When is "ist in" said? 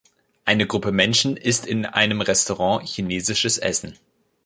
1.37-1.85